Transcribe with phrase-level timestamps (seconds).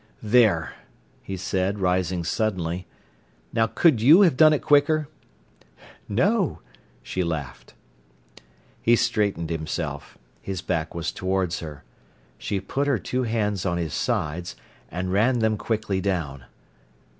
[0.23, 0.73] "There!"
[1.21, 2.87] he said, rising suddenly.
[3.53, 5.07] "Now, could you have done it quicker?"
[6.09, 6.59] "No!"
[7.03, 7.75] she laughed.
[8.81, 10.17] He straightened himself.
[10.41, 11.83] His back was towards her.
[12.39, 14.55] She put her two hands on his sides,
[14.89, 16.45] and ran them quickly down.